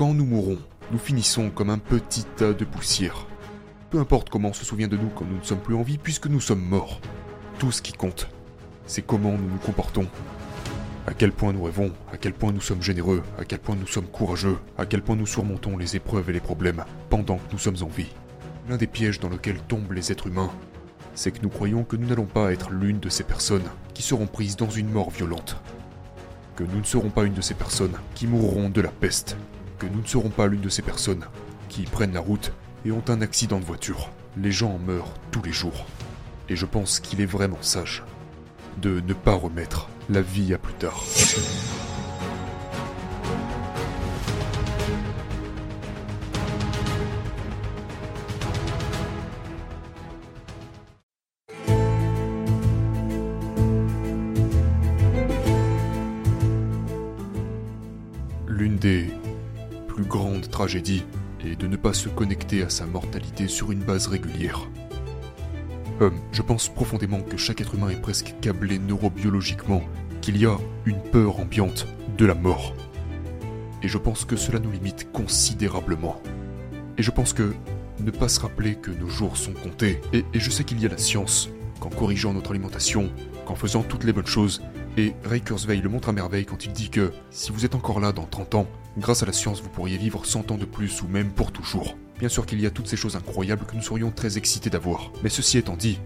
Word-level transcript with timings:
quand 0.00 0.14
nous 0.14 0.24
mourrons, 0.24 0.56
nous 0.92 0.98
finissons 0.98 1.50
comme 1.50 1.68
un 1.68 1.76
petit 1.76 2.24
tas 2.24 2.54
de 2.54 2.64
poussière. 2.64 3.26
Peu 3.90 3.98
importe 3.98 4.30
comment 4.30 4.48
on 4.48 4.54
se 4.54 4.64
souvient 4.64 4.88
de 4.88 4.96
nous 4.96 5.10
quand 5.10 5.26
nous 5.26 5.36
ne 5.36 5.44
sommes 5.44 5.60
plus 5.60 5.74
en 5.74 5.82
vie, 5.82 5.98
puisque 5.98 6.26
nous 6.26 6.40
sommes 6.40 6.64
morts. 6.64 7.02
Tout 7.58 7.70
ce 7.70 7.82
qui 7.82 7.92
compte, 7.92 8.26
c'est 8.86 9.02
comment 9.02 9.32
nous 9.32 9.46
nous 9.46 9.58
comportons. 9.58 10.06
À 11.06 11.12
quel 11.12 11.32
point 11.32 11.52
nous 11.52 11.64
rêvons, 11.64 11.92
à 12.10 12.16
quel 12.16 12.32
point 12.32 12.50
nous 12.50 12.62
sommes 12.62 12.80
généreux, 12.80 13.22
à 13.38 13.44
quel 13.44 13.58
point 13.58 13.76
nous 13.76 13.86
sommes 13.86 14.06
courageux, 14.06 14.56
à 14.78 14.86
quel 14.86 15.02
point 15.02 15.16
nous 15.16 15.26
surmontons 15.26 15.76
les 15.76 15.96
épreuves 15.96 16.30
et 16.30 16.32
les 16.32 16.40
problèmes 16.40 16.82
pendant 17.10 17.36
que 17.36 17.52
nous 17.52 17.58
sommes 17.58 17.82
en 17.82 17.88
vie. 17.88 18.14
L'un 18.70 18.78
des 18.78 18.86
pièges 18.86 19.20
dans 19.20 19.28
lesquels 19.28 19.60
tombent 19.68 19.92
les 19.92 20.10
êtres 20.10 20.28
humains, 20.28 20.50
c'est 21.14 21.30
que 21.30 21.42
nous 21.42 21.50
croyons 21.50 21.84
que 21.84 21.96
nous 21.96 22.06
n'allons 22.06 22.24
pas 22.24 22.54
être 22.54 22.70
l'une 22.70 23.00
de 23.00 23.10
ces 23.10 23.24
personnes 23.24 23.68
qui 23.92 24.02
seront 24.02 24.26
prises 24.26 24.56
dans 24.56 24.70
une 24.70 24.90
mort 24.90 25.10
violente. 25.10 25.58
Que 26.56 26.64
nous 26.64 26.78
ne 26.78 26.84
serons 26.84 27.10
pas 27.10 27.24
une 27.24 27.34
de 27.34 27.42
ces 27.42 27.52
personnes 27.52 27.98
qui 28.14 28.26
mourront 28.26 28.70
de 28.70 28.80
la 28.80 28.90
peste. 28.90 29.36
Nous 29.86 30.00
ne 30.00 30.06
serons 30.06 30.30
pas 30.30 30.46
l'une 30.46 30.60
de 30.60 30.68
ces 30.68 30.82
personnes 30.82 31.24
qui 31.68 31.82
prennent 31.82 32.12
la 32.12 32.20
route 32.20 32.52
et 32.84 32.92
ont 32.92 33.04
un 33.08 33.20
accident 33.20 33.60
de 33.60 33.64
voiture. 33.64 34.10
Les 34.36 34.52
gens 34.52 34.72
en 34.72 34.78
meurent 34.78 35.14
tous 35.30 35.42
les 35.42 35.52
jours. 35.52 35.86
Et 36.48 36.56
je 36.56 36.66
pense 36.66 37.00
qu'il 37.00 37.20
est 37.20 37.26
vraiment 37.26 37.60
sage 37.60 38.02
de 38.80 39.00
ne 39.00 39.14
pas 39.14 39.34
remettre 39.34 39.88
la 40.08 40.22
vie 40.22 40.54
à 40.54 40.58
plus 40.58 40.74
tard. 40.74 41.04
Plus 60.00 60.08
grandes 60.08 60.48
tragédies 60.48 61.04
est 61.44 61.56
de 61.56 61.66
ne 61.66 61.76
pas 61.76 61.92
se 61.92 62.08
connecter 62.08 62.62
à 62.62 62.70
sa 62.70 62.86
mortalité 62.86 63.48
sur 63.48 63.70
une 63.70 63.80
base 63.80 64.06
régulière. 64.06 64.66
Euh, 66.00 66.08
je 66.32 66.40
pense 66.40 66.70
profondément 66.70 67.20
que 67.20 67.36
chaque 67.36 67.60
être 67.60 67.74
humain 67.74 67.90
est 67.90 68.00
presque 68.00 68.34
câblé 68.40 68.78
neurobiologiquement, 68.78 69.82
qu'il 70.22 70.38
y 70.38 70.46
a 70.46 70.56
une 70.86 71.02
peur 71.12 71.38
ambiante 71.38 71.86
de 72.16 72.24
la 72.24 72.34
mort. 72.34 72.74
Et 73.82 73.88
je 73.88 73.98
pense 73.98 74.24
que 74.24 74.36
cela 74.36 74.58
nous 74.58 74.70
limite 74.70 75.12
considérablement. 75.12 76.22
Et 76.96 77.02
je 77.02 77.10
pense 77.10 77.34
que 77.34 77.52
ne 77.98 78.10
pas 78.10 78.28
se 78.28 78.40
rappeler 78.40 78.76
que 78.76 78.90
nos 78.90 79.08
jours 79.08 79.36
sont 79.36 79.52
comptés, 79.52 80.00
et 80.14 80.24
je 80.32 80.50
sais 80.50 80.64
qu'il 80.64 80.80
y 80.80 80.86
a 80.86 80.88
la 80.88 80.96
science, 80.96 81.50
qu'en 81.78 81.90
corrigeant 81.90 82.32
notre 82.32 82.52
alimentation, 82.52 83.10
qu'en 83.44 83.54
faisant 83.54 83.82
toutes 83.82 84.04
les 84.04 84.14
bonnes 84.14 84.26
choses, 84.26 84.62
et 85.00 85.14
Ray 85.24 85.40
Kurzweil 85.40 85.80
le 85.80 85.88
montre 85.88 86.10
à 86.10 86.12
merveille 86.12 86.44
quand 86.44 86.64
il 86.64 86.72
dit 86.72 86.90
que 86.90 87.12
si 87.30 87.50
vous 87.52 87.64
êtes 87.64 87.74
encore 87.74 88.00
là 88.00 88.12
dans 88.12 88.26
30 88.26 88.54
ans, 88.54 88.66
grâce 88.98 89.22
à 89.22 89.26
la 89.26 89.32
science 89.32 89.62
vous 89.62 89.68
pourriez 89.68 89.96
vivre 89.96 90.26
100 90.26 90.50
ans 90.50 90.58
de 90.58 90.64
plus 90.64 91.02
ou 91.02 91.08
même 91.08 91.30
pour 91.30 91.52
toujours. 91.52 91.96
Bien 92.18 92.28
sûr 92.28 92.44
qu'il 92.44 92.60
y 92.60 92.66
a 92.66 92.70
toutes 92.70 92.86
ces 92.86 92.96
choses 92.96 93.16
incroyables 93.16 93.64
que 93.64 93.74
nous 93.74 93.82
serions 93.82 94.10
très 94.10 94.36
excités 94.36 94.68
d'avoir. 94.68 95.10
Mais 95.22 95.30
ceci 95.30 95.56
étant 95.56 95.76
dit, 95.76 95.98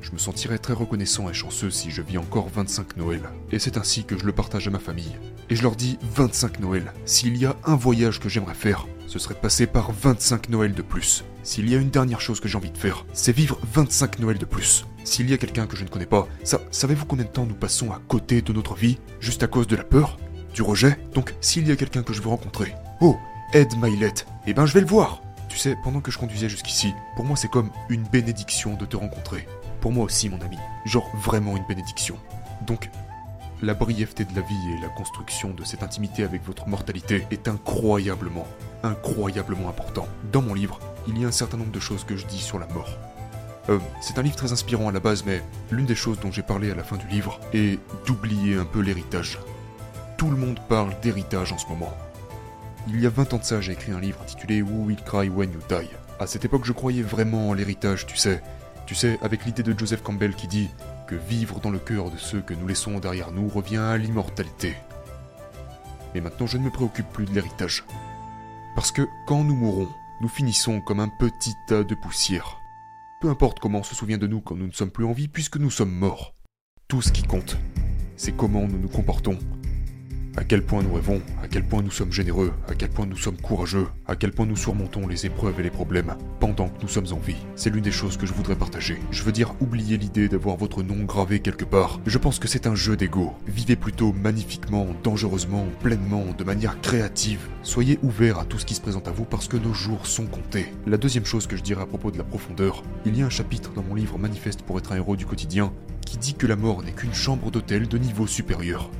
je 0.00 0.12
me 0.12 0.18
sentirais 0.18 0.58
très 0.58 0.72
reconnaissant 0.72 1.28
et 1.28 1.34
chanceux 1.34 1.70
si 1.70 1.90
je 1.90 2.02
vis 2.02 2.18
encore 2.18 2.48
25 2.48 2.96
Noël. 2.96 3.22
Et 3.50 3.58
c'est 3.58 3.76
ainsi 3.76 4.04
que 4.04 4.16
je 4.16 4.24
le 4.24 4.32
partage 4.32 4.68
à 4.68 4.70
ma 4.70 4.78
famille. 4.78 5.16
Et 5.50 5.56
je 5.56 5.62
leur 5.62 5.74
dis 5.74 5.98
25 6.14 6.60
Noël. 6.60 6.92
S'il 7.04 7.36
y 7.36 7.46
a 7.46 7.56
un 7.64 7.74
voyage 7.74 8.20
que 8.20 8.28
j'aimerais 8.28 8.54
faire, 8.54 8.86
ce 9.08 9.18
serait 9.18 9.34
de 9.34 9.40
passer 9.40 9.66
par 9.66 9.90
25 9.90 10.50
Noël 10.50 10.72
de 10.72 10.82
plus. 10.82 11.24
S'il 11.42 11.68
y 11.68 11.74
a 11.74 11.78
une 11.78 11.90
dernière 11.90 12.20
chose 12.20 12.38
que 12.38 12.48
j'ai 12.48 12.56
envie 12.56 12.70
de 12.70 12.78
faire, 12.78 13.04
c'est 13.12 13.32
vivre 13.32 13.58
25 13.74 14.20
Noël 14.20 14.38
de 14.38 14.44
plus. 14.44 14.84
S'il 15.04 15.30
y 15.30 15.34
a 15.34 15.38
quelqu'un 15.38 15.66
que 15.66 15.76
je 15.76 15.84
ne 15.84 15.88
connais 15.88 16.06
pas, 16.06 16.28
savez-vous 16.70 17.06
combien 17.06 17.24
de 17.24 17.30
temps 17.30 17.46
nous 17.46 17.54
passons 17.54 17.90
à 17.90 18.00
côté 18.08 18.42
de 18.42 18.52
notre 18.52 18.74
vie, 18.74 18.98
juste 19.20 19.42
à 19.42 19.46
cause 19.46 19.66
de 19.66 19.76
la 19.76 19.84
peur 19.84 20.18
Du 20.54 20.62
rejet? 20.62 20.98
Donc, 21.14 21.34
s'il 21.40 21.66
y 21.68 21.72
a 21.72 21.76
quelqu'un 21.76 22.02
que 22.02 22.12
je 22.12 22.22
veux 22.22 22.28
rencontrer, 22.28 22.74
oh, 23.00 23.16
Ed 23.52 23.74
Milet, 23.80 24.14
eh 24.46 24.54
ben 24.54 24.66
je 24.66 24.74
vais 24.74 24.80
le 24.80 24.86
voir 24.86 25.22
tu 25.50 25.58
sais, 25.58 25.76
pendant 25.82 26.00
que 26.00 26.12
je 26.12 26.18
conduisais 26.18 26.48
jusqu'ici, 26.48 26.94
pour 27.16 27.24
moi 27.24 27.36
c'est 27.36 27.50
comme 27.50 27.70
une 27.88 28.04
bénédiction 28.04 28.74
de 28.74 28.86
te 28.86 28.96
rencontrer. 28.96 29.48
Pour 29.80 29.90
moi 29.90 30.04
aussi, 30.04 30.28
mon 30.28 30.40
ami. 30.40 30.56
Genre 30.86 31.10
vraiment 31.16 31.56
une 31.56 31.66
bénédiction. 31.66 32.16
Donc, 32.66 32.88
la 33.60 33.74
brièveté 33.74 34.24
de 34.24 34.34
la 34.34 34.42
vie 34.42 34.70
et 34.78 34.80
la 34.80 34.88
construction 34.88 35.50
de 35.50 35.64
cette 35.64 35.82
intimité 35.82 36.22
avec 36.22 36.44
votre 36.46 36.68
mortalité 36.68 37.26
est 37.30 37.48
incroyablement, 37.48 38.46
incroyablement 38.84 39.68
important. 39.68 40.06
Dans 40.32 40.40
mon 40.40 40.54
livre, 40.54 40.78
il 41.08 41.20
y 41.20 41.24
a 41.24 41.28
un 41.28 41.32
certain 41.32 41.56
nombre 41.56 41.72
de 41.72 41.80
choses 41.80 42.04
que 42.04 42.16
je 42.16 42.26
dis 42.26 42.38
sur 42.38 42.58
la 42.58 42.66
mort. 42.68 42.96
Euh, 43.68 43.78
c'est 44.00 44.18
un 44.18 44.22
livre 44.22 44.36
très 44.36 44.52
inspirant 44.52 44.88
à 44.88 44.92
la 44.92 45.00
base, 45.00 45.24
mais 45.24 45.42
l'une 45.70 45.86
des 45.86 45.94
choses 45.94 46.18
dont 46.20 46.32
j'ai 46.32 46.42
parlé 46.42 46.70
à 46.70 46.74
la 46.74 46.82
fin 46.82 46.96
du 46.96 47.06
livre 47.06 47.38
est 47.52 47.78
d'oublier 48.06 48.56
un 48.56 48.64
peu 48.64 48.80
l'héritage. 48.80 49.38
Tout 50.16 50.30
le 50.30 50.36
monde 50.36 50.58
parle 50.68 50.98
d'héritage 51.02 51.52
en 51.52 51.58
ce 51.58 51.66
moment. 51.66 51.92
Il 52.88 53.00
y 53.00 53.06
a 53.06 53.10
20 53.10 53.34
ans 53.34 53.38
de 53.38 53.44
ça, 53.44 53.60
j'ai 53.60 53.72
écrit 53.72 53.92
un 53.92 54.00
livre 54.00 54.20
intitulé 54.22 54.62
Who 54.62 54.84
Will 54.86 55.02
Cry 55.04 55.28
When 55.28 55.52
You 55.52 55.60
Die. 55.68 55.88
À 56.18 56.26
cette 56.26 56.44
époque, 56.44 56.64
je 56.64 56.72
croyais 56.72 57.02
vraiment 57.02 57.50
en 57.50 57.54
l'héritage, 57.54 58.06
tu 58.06 58.16
sais. 58.16 58.42
Tu 58.86 58.94
sais, 58.94 59.18
avec 59.22 59.44
l'idée 59.44 59.62
de 59.62 59.78
Joseph 59.78 60.02
Campbell 60.02 60.34
qui 60.34 60.48
dit 60.48 60.70
que 61.06 61.14
vivre 61.14 61.60
dans 61.60 61.70
le 61.70 61.78
cœur 61.78 62.10
de 62.10 62.16
ceux 62.16 62.40
que 62.40 62.54
nous 62.54 62.66
laissons 62.66 62.98
derrière 62.98 63.30
nous 63.30 63.48
revient 63.48 63.76
à 63.76 63.96
l'immortalité. 63.96 64.74
Mais 66.14 66.20
maintenant, 66.20 66.46
je 66.46 66.58
ne 66.58 66.64
me 66.64 66.70
préoccupe 66.70 67.08
plus 67.08 67.26
de 67.26 67.32
l'héritage. 67.32 67.84
Parce 68.74 68.92
que 68.92 69.08
quand 69.26 69.44
nous 69.44 69.54
mourrons, 69.54 69.88
nous 70.20 70.28
finissons 70.28 70.80
comme 70.80 71.00
un 71.00 71.08
petit 71.08 71.54
tas 71.66 71.84
de 71.84 71.94
poussière. 71.94 72.59
Peu 73.20 73.28
importe 73.28 73.60
comment 73.60 73.80
on 73.80 73.82
se 73.82 73.94
souvient 73.94 74.16
de 74.16 74.26
nous 74.26 74.40
quand 74.40 74.56
nous 74.56 74.66
ne 74.66 74.72
sommes 74.72 74.90
plus 74.90 75.04
en 75.04 75.12
vie, 75.12 75.28
puisque 75.28 75.58
nous 75.58 75.70
sommes 75.70 75.92
morts. 75.92 76.34
Tout 76.88 77.02
ce 77.02 77.12
qui 77.12 77.22
compte, 77.22 77.58
c'est 78.16 78.34
comment 78.34 78.66
nous 78.66 78.78
nous 78.78 78.88
comportons 78.88 79.38
à 80.40 80.44
quel 80.44 80.62
point 80.62 80.82
nous 80.82 80.94
rêvons, 80.94 81.20
à 81.42 81.48
quel 81.48 81.64
point 81.64 81.82
nous 81.82 81.90
sommes 81.90 82.12
généreux, 82.12 82.54
à 82.66 82.74
quel 82.74 82.88
point 82.88 83.04
nous 83.04 83.18
sommes 83.18 83.36
courageux, 83.36 83.86
à 84.06 84.16
quel 84.16 84.32
point 84.32 84.46
nous 84.46 84.56
surmontons 84.56 85.06
les 85.06 85.26
épreuves 85.26 85.60
et 85.60 85.62
les 85.62 85.70
problèmes 85.70 86.14
pendant 86.40 86.70
que 86.70 86.80
nous 86.80 86.88
sommes 86.88 87.12
en 87.12 87.18
vie. 87.18 87.36
C'est 87.56 87.68
l'une 87.68 87.82
des 87.82 87.90
choses 87.90 88.16
que 88.16 88.24
je 88.24 88.32
voudrais 88.32 88.56
partager. 88.56 88.98
Je 89.10 89.22
veux 89.22 89.32
dire, 89.32 89.52
oubliez 89.60 89.98
l'idée 89.98 90.28
d'avoir 90.28 90.56
votre 90.56 90.82
nom 90.82 91.04
gravé 91.04 91.40
quelque 91.40 91.66
part. 91.66 92.00
Je 92.06 92.16
pense 92.16 92.38
que 92.38 92.48
c'est 92.48 92.66
un 92.66 92.74
jeu 92.74 92.96
d'ego. 92.96 93.34
Vivez 93.46 93.76
plutôt 93.76 94.14
magnifiquement, 94.14 94.86
dangereusement, 95.04 95.66
pleinement, 95.82 96.24
de 96.36 96.44
manière 96.44 96.80
créative. 96.80 97.46
Soyez 97.62 97.98
ouverts 98.02 98.38
à 98.38 98.46
tout 98.46 98.58
ce 98.58 98.64
qui 98.64 98.74
se 98.74 98.80
présente 98.80 99.08
à 99.08 99.12
vous 99.12 99.26
parce 99.26 99.46
que 99.46 99.58
nos 99.58 99.74
jours 99.74 100.06
sont 100.06 100.26
comptés. 100.26 100.72
La 100.86 100.96
deuxième 100.96 101.26
chose 101.26 101.46
que 101.46 101.56
je 101.58 101.62
dirais 101.62 101.82
à 101.82 101.86
propos 101.86 102.10
de 102.10 102.18
la 102.18 102.24
profondeur, 102.24 102.82
il 103.04 103.14
y 103.14 103.20
a 103.20 103.26
un 103.26 103.30
chapitre 103.30 103.72
dans 103.74 103.82
mon 103.82 103.94
livre 103.94 104.16
Manifeste 104.16 104.62
pour 104.62 104.78
être 104.78 104.92
un 104.92 104.96
héros 104.96 105.16
du 105.16 105.26
quotidien 105.26 105.70
qui 106.06 106.16
dit 106.16 106.34
que 106.34 106.46
la 106.46 106.56
mort 106.56 106.82
n'est 106.82 106.92
qu'une 106.92 107.14
chambre 107.14 107.50
d'hôtel 107.50 107.86
de 107.86 107.98
niveau 107.98 108.26
supérieur. 108.26 108.90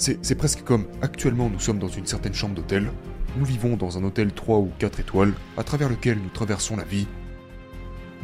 C'est 0.00 0.34
presque 0.34 0.64
comme 0.64 0.86
actuellement 1.02 1.50
nous 1.50 1.60
sommes 1.60 1.78
dans 1.78 1.88
une 1.88 2.06
certaine 2.06 2.32
chambre 2.32 2.54
d'hôtel, 2.54 2.90
nous 3.36 3.44
vivons 3.44 3.76
dans 3.76 3.98
un 3.98 4.04
hôtel 4.04 4.32
3 4.32 4.56
ou 4.56 4.72
4 4.78 5.00
étoiles, 5.00 5.34
à 5.58 5.62
travers 5.62 5.90
lequel 5.90 6.16
nous 6.16 6.30
traversons 6.30 6.74
la 6.74 6.84
vie. 6.84 7.06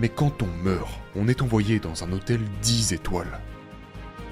Mais 0.00 0.08
quand 0.08 0.42
on 0.42 0.46
meurt, 0.64 0.88
on 1.14 1.28
est 1.28 1.42
envoyé 1.42 1.78
dans 1.78 2.02
un 2.02 2.12
hôtel 2.12 2.40
10 2.62 2.94
étoiles. 2.94 3.40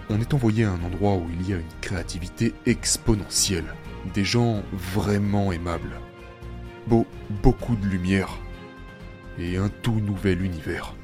On 0.09 0.23
est 0.23 0.33
envoyé 0.33 0.65
à 0.65 0.71
un 0.71 0.83
endroit 0.85 1.17
où 1.17 1.27
il 1.39 1.47
y 1.47 1.53
a 1.53 1.59
une 1.59 1.81
créativité 1.83 2.55
exponentielle, 2.65 3.75
des 4.15 4.25
gens 4.25 4.63
vraiment 4.73 5.53
aimables, 5.53 6.01
beau, 6.87 7.07
beaucoup 7.43 7.77
de 7.77 7.87
lumière, 7.87 8.39
et 9.39 9.59
un 9.59 9.69
tout 9.69 10.01
nouvel 10.01 10.41
univers. 10.41 10.95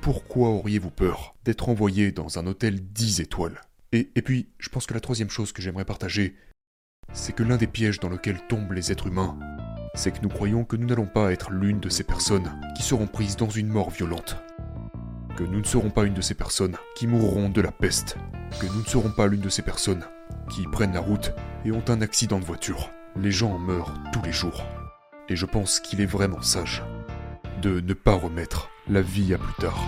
Pourquoi 0.00 0.48
auriez-vous 0.48 0.90
peur 0.90 1.36
d'être 1.44 1.68
envoyé 1.68 2.10
dans 2.10 2.40
un 2.40 2.48
hôtel 2.48 2.80
10 2.80 3.20
étoiles? 3.20 3.60
Et, 3.92 4.22
puis, 4.22 4.48
je 4.58 4.68
pense 4.68 4.86
que 4.86 4.94
la 4.94 5.00
troisième 5.00 5.30
chose 5.30 5.52
que 5.52 5.62
j'aimerais 5.62 5.84
partager, 5.84 6.36
c'est 7.12 7.34
que 7.34 7.42
l'un 7.42 7.56
des 7.56 7.66
pièges 7.66 8.00
dans 8.00 8.10
lesquels 8.10 8.46
tombent 8.46 8.72
les 8.72 8.92
êtres 8.92 9.06
humains, 9.06 9.38
c'est 9.94 10.10
que 10.12 10.20
nous 10.22 10.28
croyons 10.28 10.64
que 10.64 10.76
nous 10.76 10.86
n'allons 10.86 11.06
pas 11.06 11.32
être 11.32 11.50
l'une 11.50 11.80
de 11.80 11.88
ces 11.88 12.04
personnes 12.04 12.52
qui 12.76 12.82
seront 12.82 13.06
prises 13.06 13.36
dans 13.36 13.48
une 13.48 13.68
mort 13.68 13.90
violente. 13.90 14.36
Que 15.36 15.44
nous 15.44 15.60
ne 15.60 15.64
serons 15.64 15.90
pas 15.90 16.04
une 16.04 16.14
de 16.14 16.20
ces 16.20 16.34
personnes 16.34 16.76
qui 16.96 17.06
mourront 17.06 17.48
de 17.48 17.60
la 17.62 17.72
peste. 17.72 18.16
Que 18.60 18.66
nous 18.66 18.82
ne 18.82 18.86
serons 18.86 19.10
pas 19.10 19.26
l'une 19.26 19.40
de 19.40 19.48
ces 19.48 19.62
personnes 19.62 20.04
qui 20.50 20.64
prennent 20.64 20.94
la 20.94 21.00
route 21.00 21.32
et 21.64 21.72
ont 21.72 21.84
un 21.88 22.02
accident 22.02 22.38
de 22.38 22.44
voiture. 22.44 22.90
Les 23.16 23.30
gens 23.30 23.52
en 23.52 23.58
meurent 23.58 23.94
tous 24.12 24.22
les 24.22 24.32
jours. 24.32 24.64
Et 25.28 25.36
je 25.36 25.46
pense 25.46 25.80
qu'il 25.80 26.00
est 26.00 26.06
vraiment 26.06 26.42
sage 26.42 26.82
de 27.62 27.80
ne 27.80 27.94
pas 27.94 28.14
remettre 28.14 28.68
la 28.88 29.00
vie 29.02 29.34
à 29.34 29.38
plus 29.38 29.54
tard. 29.54 29.78